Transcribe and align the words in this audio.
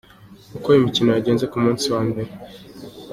Uko 0.57 0.67
imikino 0.79 1.09
yagenze 1.11 1.45
ku 1.51 1.57
munsi 1.63 1.85
wa 1.93 2.01
mbere. 2.09 2.31